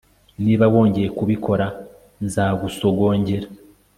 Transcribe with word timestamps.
Niba 0.43 0.65
wongeye 0.73 1.09
kubikora 1.17 1.65
nzagusogongera 2.25 3.47